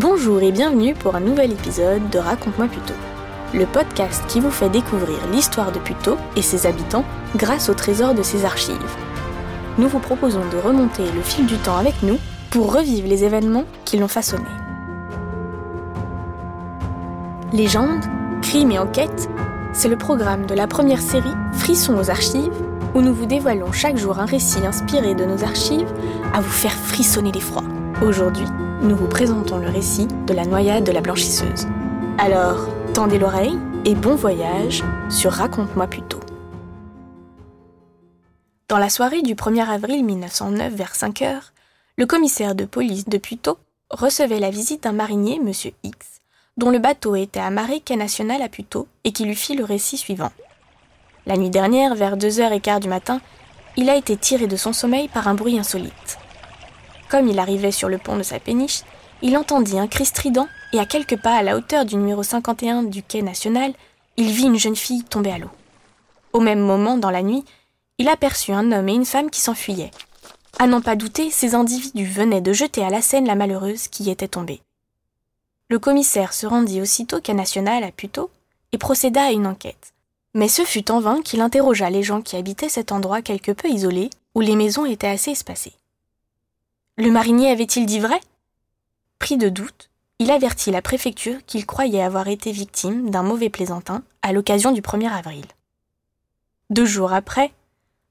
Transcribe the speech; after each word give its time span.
Bonjour 0.00 0.42
et 0.42 0.50
bienvenue 0.50 0.92
pour 0.92 1.14
un 1.14 1.20
nouvel 1.20 1.52
épisode 1.52 2.10
de 2.10 2.18
Raconte-moi 2.18 2.66
Puto, 2.66 2.94
le 3.52 3.64
podcast 3.64 4.24
qui 4.26 4.40
vous 4.40 4.50
fait 4.50 4.68
découvrir 4.68 5.18
l'histoire 5.30 5.70
de 5.70 5.78
Puto 5.78 6.16
et 6.34 6.42
ses 6.42 6.66
habitants 6.66 7.04
grâce 7.36 7.68
au 7.68 7.74
trésor 7.74 8.12
de 8.12 8.24
ses 8.24 8.44
archives. 8.44 8.96
Nous 9.78 9.86
vous 9.86 10.00
proposons 10.00 10.44
de 10.50 10.56
remonter 10.56 11.04
le 11.14 11.22
fil 11.22 11.46
du 11.46 11.54
temps 11.58 11.76
avec 11.76 12.02
nous 12.02 12.18
pour 12.50 12.74
revivre 12.74 13.06
les 13.06 13.22
événements 13.22 13.66
qui 13.84 13.96
l'ont 13.96 14.08
façonné. 14.08 14.48
Légendes, 17.52 18.04
crimes 18.42 18.72
et 18.72 18.80
enquêtes, 18.80 19.30
c'est 19.72 19.88
le 19.88 19.96
programme 19.96 20.46
de 20.46 20.56
la 20.56 20.66
première 20.66 21.02
série 21.02 21.36
Frissons 21.52 21.96
aux 21.96 22.10
archives, 22.10 22.50
où 22.96 23.00
nous 23.00 23.14
vous 23.14 23.26
dévoilons 23.26 23.70
chaque 23.70 23.98
jour 23.98 24.18
un 24.18 24.26
récit 24.26 24.66
inspiré 24.66 25.14
de 25.14 25.24
nos 25.24 25.44
archives 25.44 25.92
à 26.32 26.40
vous 26.40 26.50
faire 26.50 26.74
frissonner 26.74 27.30
l'effroi. 27.30 27.62
Aujourd'hui, 28.02 28.46
nous 28.84 28.96
vous 28.96 29.08
présentons 29.08 29.58
le 29.58 29.68
récit 29.68 30.06
de 30.26 30.34
la 30.34 30.44
noyade 30.44 30.84
de 30.84 30.92
la 30.92 31.00
blanchisseuse. 31.00 31.66
Alors, 32.18 32.68
tendez 32.92 33.18
l'oreille 33.18 33.58
et 33.84 33.94
bon 33.94 34.14
voyage 34.14 34.84
sur 35.08 35.32
Raconte-moi 35.32 35.86
plutôt. 35.86 36.20
Dans 38.68 38.78
la 38.78 38.90
soirée 38.90 39.22
du 39.22 39.34
1er 39.34 39.68
avril 39.68 40.04
1909 40.04 40.74
vers 40.74 40.94
5 40.94 41.22
heures, 41.22 41.52
le 41.96 42.06
commissaire 42.06 42.54
de 42.54 42.64
police 42.64 43.08
de 43.08 43.18
Puteaux 43.18 43.58
recevait 43.90 44.40
la 44.40 44.50
visite 44.50 44.82
d'un 44.82 44.92
marinier, 44.92 45.36
M. 45.36 45.52
X, 45.82 46.20
dont 46.56 46.70
le 46.70 46.78
bateau 46.78 47.16
était 47.16 47.40
amarré 47.40 47.80
quai 47.80 47.96
national 47.96 48.42
à 48.42 48.48
Puteaux 48.48 48.88
et 49.04 49.12
qui 49.12 49.24
lui 49.24 49.36
fit 49.36 49.56
le 49.56 49.64
récit 49.64 49.96
suivant. 49.96 50.32
La 51.26 51.36
nuit 51.36 51.50
dernière, 51.50 51.94
vers 51.94 52.16
deux 52.16 52.40
heures 52.40 52.52
et 52.52 52.60
quart 52.60 52.80
du 52.80 52.88
matin, 52.88 53.20
il 53.76 53.88
a 53.88 53.96
été 53.96 54.16
tiré 54.16 54.46
de 54.46 54.56
son 54.56 54.72
sommeil 54.72 55.08
par 55.08 55.26
un 55.28 55.34
bruit 55.34 55.58
insolite. 55.58 56.18
Comme 57.08 57.28
il 57.28 57.38
arrivait 57.38 57.72
sur 57.72 57.88
le 57.88 57.98
pont 57.98 58.16
de 58.16 58.22
sa 58.22 58.40
péniche, 58.40 58.82
il 59.22 59.36
entendit 59.36 59.78
un 59.78 59.86
cri 59.86 60.04
strident 60.04 60.48
et 60.72 60.78
à 60.78 60.86
quelques 60.86 61.20
pas 61.20 61.36
à 61.36 61.42
la 61.42 61.56
hauteur 61.56 61.84
du 61.84 61.96
numéro 61.96 62.22
51 62.22 62.84
du 62.84 63.02
quai 63.02 63.22
national, 63.22 63.72
il 64.16 64.30
vit 64.30 64.44
une 64.46 64.58
jeune 64.58 64.76
fille 64.76 65.04
tomber 65.04 65.32
à 65.32 65.38
l'eau. 65.38 65.50
Au 66.32 66.40
même 66.40 66.60
moment, 66.60 66.98
dans 66.98 67.10
la 67.10 67.22
nuit, 67.22 67.44
il 67.98 68.08
aperçut 68.08 68.52
un 68.52 68.72
homme 68.72 68.88
et 68.88 68.94
une 68.94 69.04
femme 69.04 69.30
qui 69.30 69.40
s'enfuyaient. 69.40 69.92
À 70.58 70.66
n'en 70.66 70.80
pas 70.80 70.96
douter, 70.96 71.30
ces 71.30 71.54
individus 71.54 72.04
venaient 72.04 72.40
de 72.40 72.52
jeter 72.52 72.84
à 72.84 72.90
la 72.90 73.02
Seine 73.02 73.26
la 73.26 73.34
malheureuse 73.34 73.88
qui 73.88 74.04
y 74.04 74.10
était 74.10 74.28
tombée. 74.28 74.60
Le 75.68 75.78
commissaire 75.78 76.32
se 76.32 76.46
rendit 76.46 76.80
aussitôt 76.80 77.20
qu'à 77.20 77.34
National 77.34 77.82
à 77.84 77.90
Puteaux 77.90 78.30
et 78.72 78.78
procéda 78.78 79.24
à 79.24 79.32
une 79.32 79.46
enquête. 79.46 79.92
Mais 80.34 80.48
ce 80.48 80.62
fut 80.62 80.90
en 80.90 81.00
vain 81.00 81.22
qu'il 81.22 81.40
interrogea 81.40 81.90
les 81.90 82.02
gens 82.02 82.20
qui 82.20 82.36
habitaient 82.36 82.68
cet 82.68 82.92
endroit 82.92 83.22
quelque 83.22 83.52
peu 83.52 83.68
isolé, 83.68 84.10
où 84.34 84.40
les 84.40 84.56
maisons 84.56 84.84
étaient 84.84 85.06
assez 85.06 85.30
espacées. 85.30 85.74
Le 86.96 87.10
marinier 87.10 87.50
avait-il 87.50 87.86
dit 87.86 87.98
vrai? 87.98 88.20
Pris 89.18 89.36
de 89.36 89.48
doute, 89.48 89.90
il 90.20 90.30
avertit 90.30 90.70
la 90.70 90.80
préfecture 90.80 91.44
qu'il 91.44 91.66
croyait 91.66 92.00
avoir 92.00 92.28
été 92.28 92.52
victime 92.52 93.10
d'un 93.10 93.24
mauvais 93.24 93.50
plaisantin 93.50 94.04
à 94.22 94.32
l'occasion 94.32 94.70
du 94.70 94.80
1er 94.80 95.10
avril. 95.10 95.44
Deux 96.70 96.86
jours 96.86 97.12
après, 97.12 97.52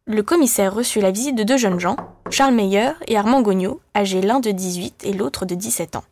le 0.05 0.21
commissaire 0.21 0.73
reçut 0.73 0.99
la 0.99 1.11
visite 1.11 1.37
de 1.37 1.43
deux 1.43 1.55
jeunes 1.55 1.79
gens, 1.79 1.95
Charles 2.29 2.55
Meyer 2.55 2.91
et 3.07 3.15
Armand 3.15 3.41
Gognaud, 3.41 3.79
âgés 3.95 4.21
l'un 4.21 4.41
de 4.41 4.51
18 4.51 5.05
et 5.05 5.13
l'autre 5.13 5.45
de 5.45 5.55
17 5.55 5.95
ans. 5.95 6.03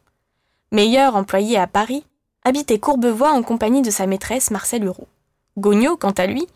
Meyer, 0.72 1.08
employé 1.08 1.58
à 1.58 1.68
Paris, 1.68 2.06
habitait 2.46 2.80
Courbevoie 2.80 3.34
en 3.34 3.44
compagnie 3.44 3.82
de 3.82 3.92
sa 3.92 4.08
maîtresse 4.08 4.50
Marcel 4.50 4.86
Hureau. 4.86 5.10
Gognaud, 5.58 5.98
quant 5.98 6.12
à 6.12 6.26
lui, 6.26 6.48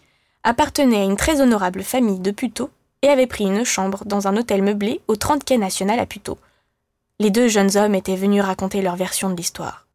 appartenait 0.44 1.02
à 1.02 1.04
une 1.04 1.18
très 1.18 1.42
honorable 1.42 1.84
famille 1.84 2.22
de 2.22 2.32
Puteaux 2.32 2.70
et 3.06 3.10
avait 3.10 3.28
pris 3.28 3.44
une 3.44 3.64
chambre 3.64 4.04
dans 4.06 4.28
un 4.28 4.36
hôtel 4.36 4.64
meublé 4.64 5.00
au 5.08 5.16
30 5.16 5.44
quai 5.44 5.60
national 5.60 6.00
à 6.00 6.08
Puteaux. 6.08 6.40
Les 7.20 7.30
deux 7.30 7.48
jeunes 7.48 7.78
hommes 7.78 7.94
étaient 7.94 8.16
venus 8.16 8.42
raconter 8.42 8.82
leur 8.82 8.96
version 8.96 9.30
de 9.30 9.36
l'histoire. 9.36 9.86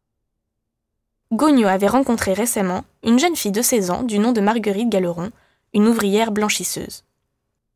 Gognaud 1.32 1.66
avait 1.66 1.88
rencontré 1.88 2.34
récemment 2.34 2.84
une 3.02 3.18
jeune 3.18 3.34
fille 3.34 3.50
de 3.50 3.62
16 3.62 3.90
ans 3.90 4.02
du 4.04 4.20
nom 4.20 4.30
de 4.30 4.40
Marguerite 4.40 4.88
Galeron, 4.88 5.32
une 5.74 5.88
ouvrière 5.88 6.30
blanchisseuse. 6.30 7.02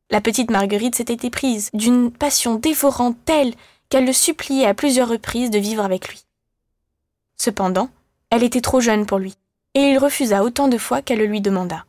La 0.09 0.21
petite 0.21 0.53
Marguerite 0.53 0.95
s'était 0.95 1.27
éprise 1.27 1.71
d'une 1.75 2.13
passion 2.13 2.55
dévorante 2.55 3.17
telle 3.25 3.55
qu'elle 3.89 4.07
le 4.07 4.13
suppliait 4.13 4.67
à 4.67 4.75
plusieurs 4.75 5.09
reprises 5.09 5.51
de 5.51 5.59
vivre 5.59 5.85
avec 5.85 6.09
lui. 6.11 6.25
Cependant, 7.37 7.89
elle 8.31 8.45
était 8.45 8.61
trop 8.61 8.81
jeune 8.81 9.05
pour 9.05 9.19
lui, 9.19 9.35
et 9.75 9.81
il 9.81 9.99
refusa 9.99 10.45
autant 10.45 10.69
de 10.69 10.79
fois 10.79 11.03
qu'elle 11.03 11.19
le 11.19 11.27
lui 11.27 11.41
demanda. 11.41 11.87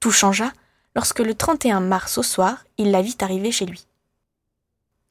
Tout 0.00 0.12
changea 0.12 0.50
lorsque 0.94 1.20
le 1.20 1.34
31 1.34 1.80
mars 1.80 2.18
au 2.18 2.22
soir, 2.22 2.64
il 2.78 2.90
la 2.90 3.02
vit 3.02 3.16
arriver 3.20 3.52
chez 3.52 3.66
lui. 3.66 3.86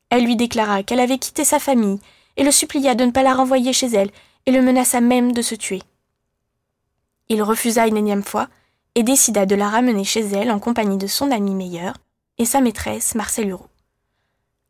Elle 0.10 0.26
lui 0.26 0.36
déclara 0.36 0.84
qu'elle 0.84 1.00
avait 1.00 1.18
quitté 1.18 1.44
sa 1.44 1.60
famille 1.60 2.00
et 2.38 2.44
le 2.44 2.52
supplia 2.52 2.96
de 2.96 3.06
ne 3.06 3.12
pas 3.12 3.24
la 3.24 3.34
renvoyer 3.34 3.74
chez 3.74 3.88
elle 3.88 4.12
et 4.46 4.52
le 4.52 4.62
menaça 4.62 5.02
même 5.02 5.32
de 5.32 5.42
se 5.42 5.56
tuer. 5.56 5.82
Il 7.30 7.42
refusa 7.42 7.88
une 7.88 7.98
énième 7.98 8.24
fois 8.24 8.48
et 8.96 9.04
décida 9.04 9.46
de 9.46 9.56
la 9.56 9.70
ramener 9.70 10.04
chez 10.04 10.22
elle 10.22 10.52
en 10.52 10.60
compagnie 10.60 10.98
de 10.98 11.08
son 11.08 11.32
ami 11.32 11.56
meilleur 11.56 11.98
et 12.38 12.46
sa 12.46 12.62
maîtresse 12.62 13.16
Marcel 13.16 13.50
Hureau. 13.50 13.68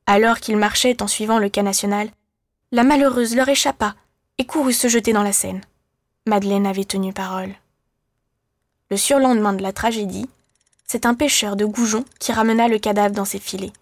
Alors 0.06 0.40
qu'ils 0.40 0.58
marchaient 0.58 1.02
en 1.02 1.08
suivant 1.08 1.40
le 1.40 1.50
cas 1.50 1.64
national, 1.64 2.10
la 2.72 2.84
malheureuse 2.84 3.36
leur 3.36 3.50
échappa 3.50 3.96
et 4.38 4.46
courut 4.46 4.74
se 4.74 4.88
jeter 4.88 5.14
dans 5.14 5.24
la 5.24 5.34
Seine. 5.34 5.62
Madeleine 6.26 6.66
avait 6.66 6.86
tenu 6.86 7.14
parole. 7.14 7.54
Le 8.90 8.98
surlendemain 8.98 9.54
de 9.54 9.62
la 9.62 9.74
tragédie, 9.74 10.28
c'est 10.94 11.08
un 11.08 11.16
pêcheur 11.16 11.56
de 11.56 11.66
goujons 11.66 12.06
qui 12.20 12.32
ramena 12.32 12.68
le 12.68 12.78
cadavre 12.78 13.16
dans 13.16 13.26
ses 13.26 13.40
filets. 13.40 13.74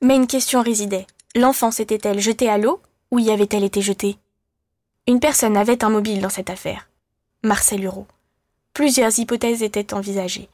Mais 0.00 0.16
une 0.16 0.26
question 0.26 0.62
résidait. 0.62 1.06
L'enfant 1.34 1.70
s'était-elle 1.70 2.20
jetée 2.20 2.48
à 2.48 2.56
l'eau 2.56 2.80
ou 3.10 3.18
y 3.18 3.30
avait-elle 3.30 3.64
été 3.64 3.82
jetée? 3.82 4.16
Une 5.06 5.20
personne 5.20 5.58
avait 5.58 5.84
un 5.84 5.90
mobile 5.90 6.22
dans 6.22 6.30
cette 6.30 6.48
affaire. 6.48 6.88
Marcel 7.42 7.84
Hureau. 7.84 8.06
Plusieurs 8.72 9.18
hypothèses 9.18 9.62
étaient 9.62 9.92
envisagées. 9.92 10.48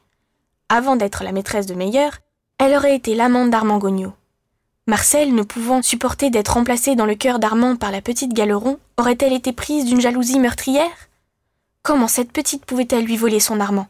Avant 0.67 0.97
d'être 0.97 1.23
la 1.23 1.31
maîtresse 1.31 1.65
de 1.65 1.75
Meyer, 1.75 2.09
elle 2.57 2.75
aurait 2.75 2.97
été 2.97 3.15
l'amante 3.15 3.49
d'Armand 3.49 3.77
Gognaud. 3.77 4.11
Marcel, 4.85 5.33
ne 5.33 5.43
pouvant 5.43 5.81
supporter 5.81 6.29
d'être 6.29 6.55
remplacée 6.55 6.97
dans 6.97 7.05
le 7.05 7.15
cœur 7.15 7.39
d'Armand 7.39 7.77
par 7.77 7.91
la 7.91 8.01
petite 8.01 8.33
Galeron, 8.33 8.79
aurait-elle 8.97 9.31
été 9.31 9.53
prise 9.53 9.85
d'une 9.85 10.01
jalousie 10.01 10.39
meurtrière? 10.39 11.07
Comment 11.83 12.09
cette 12.09 12.33
petite 12.33 12.65
pouvait-elle 12.65 13.05
lui 13.05 13.15
voler 13.15 13.39
son 13.39 13.61
Armand? 13.61 13.87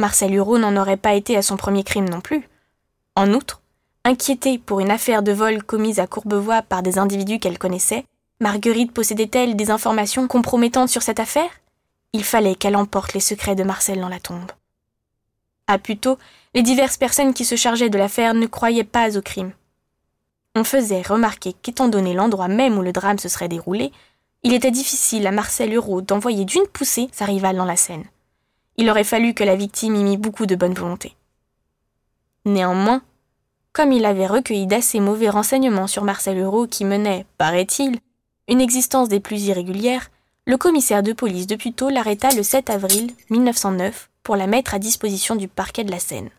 Marcel 0.00 0.34
Hureau 0.34 0.58
n'en 0.58 0.76
aurait 0.76 0.96
pas 0.96 1.14
été 1.14 1.36
à 1.36 1.42
son 1.42 1.56
premier 1.56 1.84
crime 1.84 2.08
non 2.08 2.20
plus. 2.20 2.48
En 3.14 3.32
outre, 3.32 3.60
inquiétée 4.04 4.58
pour 4.58 4.80
une 4.80 4.90
affaire 4.90 5.22
de 5.22 5.32
vol 5.32 5.62
commise 5.62 6.00
à 6.00 6.08
Courbevoie 6.08 6.62
par 6.62 6.82
des 6.82 6.98
individus 6.98 7.38
qu'elle 7.38 7.58
connaissait, 7.58 8.04
Marguerite 8.40 8.92
possédait-elle 8.92 9.54
des 9.54 9.70
informations 9.70 10.26
compromettantes 10.26 10.88
sur 10.88 11.02
cette 11.02 11.20
affaire? 11.20 11.50
Il 12.12 12.24
fallait 12.24 12.56
qu'elle 12.56 12.76
emporte 12.76 13.12
les 13.12 13.20
secrets 13.20 13.54
de 13.54 13.62
Marcel 13.62 14.00
dans 14.00 14.08
la 14.08 14.18
tombe. 14.18 14.50
À 15.66 15.78
Puteaux, 15.78 16.18
les 16.54 16.62
diverses 16.62 16.96
personnes 16.96 17.34
qui 17.34 17.44
se 17.44 17.54
chargeaient 17.54 17.90
de 17.90 17.98
l'affaire 17.98 18.34
ne 18.34 18.46
croyaient 18.46 18.82
pas 18.82 19.16
au 19.16 19.22
crime. 19.22 19.52
On 20.56 20.64
faisait 20.64 21.02
remarquer 21.02 21.52
qu'étant 21.52 21.88
donné 21.88 22.14
l'endroit 22.14 22.48
même 22.48 22.76
où 22.76 22.82
le 22.82 22.92
drame 22.92 23.18
se 23.18 23.28
serait 23.28 23.48
déroulé, 23.48 23.92
il 24.42 24.54
était 24.54 24.72
difficile 24.72 25.26
à 25.26 25.30
Marcel 25.30 25.72
Hureau 25.72 26.00
d'envoyer 26.00 26.44
d'une 26.44 26.66
poussée 26.66 27.08
sa 27.12 27.26
rivale 27.26 27.56
dans 27.56 27.64
la 27.64 27.76
Seine. 27.76 28.06
Il 28.80 28.88
aurait 28.88 29.04
fallu 29.04 29.34
que 29.34 29.44
la 29.44 29.56
victime 29.56 29.94
y 29.94 30.02
mît 30.02 30.16
beaucoup 30.16 30.46
de 30.46 30.56
bonne 30.56 30.72
volonté. 30.72 31.14
Néanmoins, 32.46 33.02
comme 33.74 33.92
il 33.92 34.06
avait 34.06 34.26
recueilli 34.26 34.66
d'assez 34.66 35.00
mauvais 35.00 35.28
renseignements 35.28 35.86
sur 35.86 36.02
Marcel 36.02 36.38
Hureau 36.38 36.66
qui 36.66 36.86
menait, 36.86 37.26
paraît-il, 37.36 37.98
une 38.48 38.62
existence 38.62 39.10
des 39.10 39.20
plus 39.20 39.44
irrégulières, 39.44 40.10
le 40.46 40.56
commissaire 40.56 41.02
de 41.02 41.12
police 41.12 41.46
de 41.46 41.56
Puteaux 41.56 41.90
l'arrêta 41.90 42.30
le 42.30 42.42
7 42.42 42.70
avril 42.70 43.12
1909 43.28 44.08
pour 44.22 44.36
la 44.36 44.46
mettre 44.46 44.72
à 44.72 44.78
disposition 44.78 45.36
du 45.36 45.46
parquet 45.46 45.84
de 45.84 45.90
la 45.90 46.00
Seine. 46.00 46.30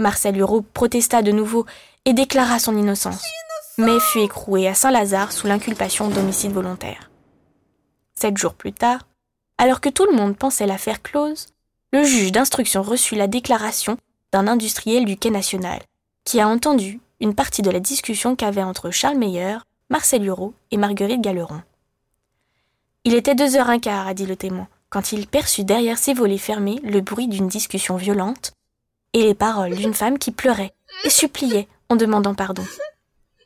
Marcel 0.00 0.36
Hureau 0.36 0.62
protesta 0.62 1.22
de 1.22 1.30
nouveau 1.30 1.66
et 2.04 2.14
déclara 2.14 2.58
son 2.58 2.76
innocence, 2.76 3.24
mais 3.78 4.00
fut 4.00 4.22
écroué 4.22 4.66
à 4.66 4.74
Saint-Lazare 4.74 5.30
sous 5.30 5.46
l'inculpation 5.46 6.08
d'homicide 6.08 6.50
volontaire. 6.50 7.12
Sept 8.12 8.36
jours 8.36 8.54
plus 8.54 8.72
tard, 8.72 9.06
alors 9.62 9.80
que 9.80 9.88
tout 9.88 10.06
le 10.10 10.16
monde 10.16 10.36
pensait 10.36 10.66
l'affaire 10.66 11.02
close, 11.02 11.46
le 11.92 12.02
juge 12.02 12.32
d'instruction 12.32 12.82
reçut 12.82 13.14
la 13.14 13.28
déclaration 13.28 13.96
d'un 14.32 14.48
industriel 14.48 15.04
du 15.04 15.16
quai 15.16 15.30
national, 15.30 15.78
qui 16.24 16.40
a 16.40 16.48
entendu 16.48 16.98
une 17.20 17.36
partie 17.36 17.62
de 17.62 17.70
la 17.70 17.78
discussion 17.78 18.34
qu'avaient 18.34 18.64
entre 18.64 18.90
Charles 18.90 19.18
Meyer, 19.18 19.58
Marcel 19.88 20.24
Hureau 20.24 20.52
et 20.72 20.76
Marguerite 20.76 21.20
Galeron. 21.20 21.62
Il 23.04 23.14
était 23.14 23.36
deux 23.36 23.54
heures 23.54 23.70
un 23.70 23.78
quart, 23.78 24.08
a 24.08 24.14
dit 24.14 24.26
le 24.26 24.34
témoin, 24.34 24.66
quand 24.90 25.12
il 25.12 25.28
perçut 25.28 25.62
derrière 25.62 25.96
ses 25.96 26.12
volets 26.12 26.38
fermés 26.38 26.80
le 26.82 27.00
bruit 27.00 27.28
d'une 27.28 27.46
discussion 27.46 27.94
violente 27.94 28.50
et 29.12 29.22
les 29.22 29.34
paroles 29.34 29.76
d'une 29.76 29.94
femme 29.94 30.18
qui 30.18 30.32
pleurait 30.32 30.74
et 31.04 31.10
suppliait 31.10 31.68
en 31.88 31.94
demandant 31.94 32.34
pardon. 32.34 32.64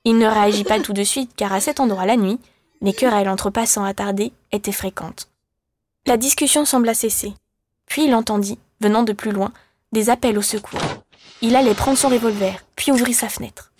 Il 0.05 0.17
ne 0.17 0.27
réagit 0.27 0.65
pas 0.65 0.81
tout 0.81 0.95
de 0.95 1.05
suite 1.05 1.33
car 1.37 1.53
à 1.53 1.61
cet 1.61 1.79
endroit 1.79 2.07
la 2.07 2.17
nuit, 2.17 2.39
les 2.81 2.95
querelles 2.95 3.29
entre 3.29 3.51
passants 3.51 3.85
attardés 3.85 4.33
étaient 4.51 4.73
fréquentes. 4.73 5.29
La 6.09 6.17
discussion 6.17 6.65
sembla 6.65 6.95
cesser. 6.95 7.35
Puis 7.87 8.05
il 8.05 8.15
entendit, 8.15 8.61
venant 8.81 9.03
de 9.03 9.13
plus 9.13 9.33
loin, 9.33 9.53
des 9.91 10.09
appels 10.09 10.39
au 10.39 10.43
secours. 10.43 10.79
Il 11.43 11.57
allait 11.57 11.75
prendre 11.75 11.99
son 11.99 12.09
revolver, 12.09 12.65
puis 12.77 12.93
ouvrit 12.93 13.13
sa 13.13 13.29
fenêtre. 13.29 13.73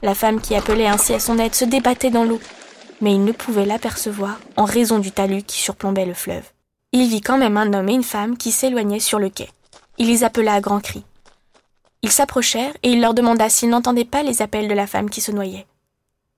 La 0.00 0.14
femme 0.14 0.40
qui 0.40 0.54
appelait 0.54 0.86
ainsi 0.86 1.14
à 1.14 1.18
son 1.18 1.36
aide 1.40 1.56
se 1.56 1.64
débattait 1.64 2.10
dans 2.10 2.24
l'eau. 2.24 2.40
mais 3.00 3.12
il 3.12 3.24
ne 3.24 3.32
pouvait 3.32 3.66
l'apercevoir 3.66 4.38
en 4.56 4.64
raison 4.64 5.00
du 5.00 5.10
talus 5.10 5.42
qui 5.42 5.60
surplombait 5.60 6.06
le 6.06 6.14
fleuve. 6.14 6.44
Il 6.92 7.08
vit 7.08 7.20
quand 7.20 7.38
même 7.38 7.56
un 7.56 7.72
homme 7.74 7.88
et 7.88 7.94
une 7.94 8.04
femme 8.04 8.36
qui 8.36 8.52
s'éloignaient 8.52 9.00
sur 9.00 9.18
le 9.18 9.28
quai. 9.28 9.50
Il 9.98 10.06
les 10.06 10.22
appela 10.22 10.54
à 10.54 10.60
grands 10.60 10.80
cris. 10.80 11.04
Ils 12.02 12.12
s'approchèrent 12.12 12.72
et 12.84 12.92
il 12.92 13.00
leur 13.00 13.14
demanda 13.14 13.48
s'ils 13.48 13.68
n'entendaient 13.68 14.04
pas 14.04 14.22
les 14.22 14.42
appels 14.42 14.68
de 14.68 14.74
la 14.74 14.86
femme 14.86 15.10
qui 15.10 15.20
se 15.20 15.32
noyait. 15.32 15.66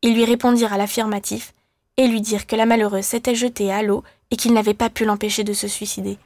Ils 0.01 0.15
lui 0.15 0.25
répondirent 0.25 0.73
à 0.73 0.79
l'affirmatif 0.79 1.53
et 1.97 2.07
lui 2.07 2.21
dirent 2.21 2.47
que 2.47 2.57
la 2.57 2.67
malheureuse 2.67 3.05
s'était 3.05 3.35
jetée 3.35 3.73
à 3.73 3.83
l'eau 3.83 4.03
et 4.31 4.37
qu'ils 4.37 4.53
n'avaient 4.53 4.75
pas 4.75 4.91
pu 4.91 5.05
l'empêcher 5.05 5.45
de 5.45 5.53
se 5.53 5.69
suicider. 5.69 6.19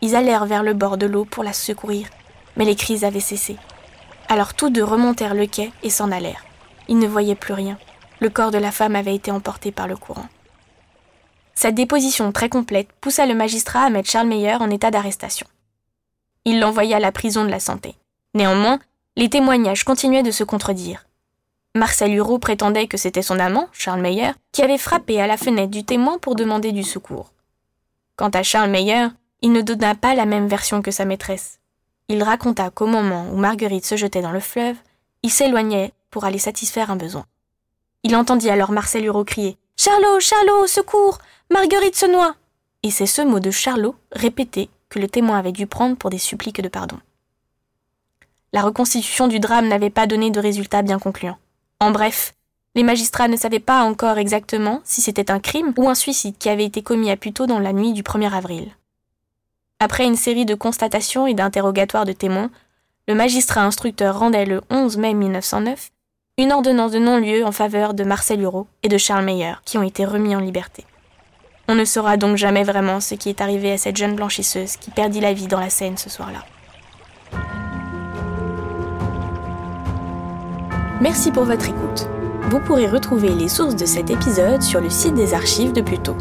Ils 0.00 0.16
allèrent 0.16 0.46
vers 0.46 0.62
le 0.62 0.74
bord 0.74 0.96
de 0.96 1.06
l'eau 1.06 1.24
pour 1.24 1.44
la 1.44 1.52
secourir, 1.52 2.08
mais 2.56 2.64
les 2.64 2.74
cris 2.74 3.04
avaient 3.04 3.20
cessé. 3.20 3.56
Alors 4.28 4.54
tous 4.54 4.70
deux 4.70 4.84
remontèrent 4.84 5.34
le 5.34 5.46
quai 5.46 5.72
et 5.82 5.90
s'en 5.90 6.10
allèrent. 6.10 6.44
Ils 6.88 6.98
ne 6.98 7.06
voyaient 7.06 7.34
plus 7.34 7.54
rien. 7.54 7.78
Le 8.20 8.30
corps 8.30 8.50
de 8.50 8.58
la 8.58 8.72
femme 8.72 8.96
avait 8.96 9.14
été 9.14 9.30
emporté 9.30 9.72
par 9.72 9.86
le 9.86 9.96
courant. 9.96 10.28
Cette 11.54 11.74
déposition 11.74 12.32
très 12.32 12.48
complète 12.48 12.88
poussa 13.00 13.26
le 13.26 13.34
magistrat 13.34 13.82
à 13.82 13.90
mettre 13.90 14.10
Charles 14.10 14.28
Meyer 14.28 14.56
en 14.56 14.70
état 14.70 14.90
d'arrestation. 14.90 15.46
Il 16.44 16.58
l'envoya 16.58 16.96
à 16.96 17.00
la 17.00 17.12
prison 17.12 17.44
de 17.44 17.50
la 17.50 17.60
santé. 17.60 17.94
Néanmoins, 18.34 18.80
les 19.16 19.28
témoignages 19.28 19.84
continuaient 19.84 20.22
de 20.22 20.30
se 20.30 20.44
contredire. 20.44 21.04
Marcel 21.74 22.12
Hureau 22.12 22.38
prétendait 22.38 22.86
que 22.86 22.98
c'était 22.98 23.22
son 23.22 23.38
amant, 23.38 23.68
Charles 23.72 24.02
Meyer, 24.02 24.32
qui 24.52 24.62
avait 24.62 24.76
frappé 24.76 25.22
à 25.22 25.26
la 25.26 25.38
fenêtre 25.38 25.70
du 25.70 25.84
témoin 25.84 26.18
pour 26.18 26.34
demander 26.34 26.70
du 26.70 26.82
secours. 26.82 27.32
Quant 28.16 28.28
à 28.28 28.42
Charles 28.42 28.70
Meyer, 28.70 29.06
il 29.40 29.52
ne 29.52 29.62
donna 29.62 29.94
pas 29.94 30.14
la 30.14 30.26
même 30.26 30.48
version 30.48 30.82
que 30.82 30.90
sa 30.90 31.06
maîtresse. 31.06 31.60
Il 32.08 32.22
raconta 32.22 32.68
qu'au 32.68 32.86
moment 32.86 33.26
où 33.32 33.36
Marguerite 33.36 33.86
se 33.86 33.96
jetait 33.96 34.20
dans 34.20 34.32
le 34.32 34.40
fleuve, 34.40 34.76
il 35.22 35.30
s'éloignait 35.30 35.92
pour 36.10 36.26
aller 36.26 36.38
satisfaire 36.38 36.90
un 36.90 36.96
besoin. 36.96 37.24
Il 38.02 38.16
entendit 38.16 38.50
alors 38.50 38.70
Marcel 38.70 39.06
Hureau 39.06 39.24
crier 39.24 39.56
Charlot, 39.76 40.20
Charlot, 40.20 40.66
secours 40.66 41.18
Marguerite 41.50 41.96
se 41.96 42.06
noie 42.06 42.34
Et 42.82 42.90
c'est 42.90 43.06
ce 43.06 43.22
mot 43.22 43.40
de 43.40 43.50
Charlot, 43.50 43.94
répété, 44.12 44.68
que 44.90 44.98
le 44.98 45.08
témoin 45.08 45.38
avait 45.38 45.52
dû 45.52 45.66
prendre 45.66 45.96
pour 45.96 46.10
des 46.10 46.18
suppliques 46.18 46.60
de 46.60 46.68
pardon. 46.68 46.98
La 48.52 48.60
reconstitution 48.60 49.26
du 49.26 49.40
drame 49.40 49.68
n'avait 49.68 49.88
pas 49.88 50.06
donné 50.06 50.30
de 50.30 50.38
résultat 50.38 50.82
bien 50.82 50.98
concluant. 50.98 51.38
En 51.82 51.90
bref, 51.90 52.34
les 52.76 52.84
magistrats 52.84 53.26
ne 53.26 53.36
savaient 53.36 53.58
pas 53.58 53.82
encore 53.82 54.16
exactement 54.16 54.80
si 54.84 55.00
c'était 55.00 55.32
un 55.32 55.40
crime 55.40 55.74
ou 55.76 55.88
un 55.88 55.96
suicide 55.96 56.38
qui 56.38 56.48
avait 56.48 56.64
été 56.64 56.80
commis 56.80 57.10
à 57.10 57.16
Puteaux 57.16 57.48
dans 57.48 57.58
la 57.58 57.72
nuit 57.72 57.92
du 57.92 58.04
1er 58.04 58.32
avril. 58.32 58.68
Après 59.80 60.04
une 60.04 60.14
série 60.14 60.46
de 60.46 60.54
constatations 60.54 61.26
et 61.26 61.34
d'interrogatoires 61.34 62.04
de 62.04 62.12
témoins, 62.12 62.52
le 63.08 63.16
magistrat 63.16 63.62
instructeur 63.62 64.16
rendait 64.16 64.46
le 64.46 64.60
11 64.70 64.96
mai 64.96 65.12
1909 65.12 65.90
une 66.38 66.52
ordonnance 66.52 66.92
de 66.92 67.00
non-lieu 67.00 67.44
en 67.44 67.50
faveur 67.50 67.94
de 67.94 68.04
Marcel 68.04 68.40
Hureau 68.40 68.68
et 68.84 68.88
de 68.88 68.96
Charles 68.96 69.24
Meyer, 69.24 69.54
qui 69.64 69.76
ont 69.76 69.82
été 69.82 70.04
remis 70.04 70.36
en 70.36 70.40
liberté. 70.40 70.86
On 71.66 71.74
ne 71.74 71.84
saura 71.84 72.16
donc 72.16 72.36
jamais 72.36 72.62
vraiment 72.62 73.00
ce 73.00 73.16
qui 73.16 73.28
est 73.28 73.40
arrivé 73.40 73.72
à 73.72 73.78
cette 73.78 73.96
jeune 73.96 74.14
blanchisseuse 74.14 74.76
qui 74.76 74.92
perdit 74.92 75.20
la 75.20 75.32
vie 75.32 75.48
dans 75.48 75.58
la 75.58 75.68
Seine 75.68 75.96
ce 75.96 76.10
soir-là. 76.10 76.44
Merci 81.02 81.32
pour 81.32 81.42
votre 81.42 81.68
écoute. 81.68 82.06
Vous 82.42 82.60
pourrez 82.60 82.86
retrouver 82.86 83.30
les 83.30 83.48
sources 83.48 83.74
de 83.74 83.86
cet 83.86 84.08
épisode 84.08 84.62
sur 84.62 84.80
le 84.80 84.88
site 84.88 85.14
des 85.14 85.34
archives 85.34 85.72
de 85.72 85.80
Pluto. 85.80 86.14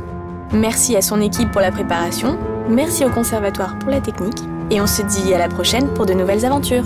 Merci 0.54 0.96
à 0.96 1.04
son 1.04 1.22
équipe 1.22 1.52
pour 1.52 1.62
la 1.62 1.72
préparation, 1.72 2.36
merci 2.68 3.06
au 3.06 3.12
conservatoire 3.12 3.78
pour 3.78 3.92
la 3.92 4.02
technique, 4.02 4.40
et 4.72 4.82
on 4.82 4.88
se 4.88 5.04
dit 5.04 5.36
à 5.36 5.38
la 5.38 5.50
prochaine 5.50 5.94
pour 5.94 6.08
de 6.08 6.14
nouvelles 6.14 6.46
aventures. 6.46 6.86